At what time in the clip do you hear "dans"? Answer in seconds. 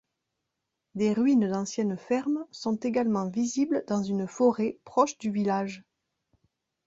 3.87-4.01